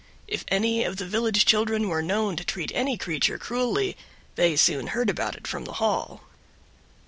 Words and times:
If 0.27 0.45
any 0.47 0.83
of 0.83 0.97
the 0.97 1.05
village 1.05 1.45
children 1.45 1.87
were 1.87 2.01
known 2.01 2.35
to 2.35 2.43
treat 2.43 2.71
any 2.73 2.97
creature 2.97 3.37
cruelly 3.37 3.95
they 4.33 4.55
soon 4.55 4.87
heard 4.87 5.11
about 5.11 5.35
it 5.35 5.45
from 5.45 5.65
the 5.65 5.73
Hall. 5.73 6.23